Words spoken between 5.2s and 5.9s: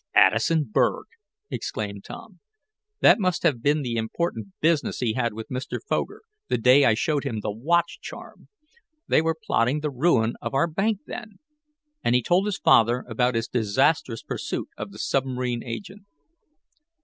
with Mr.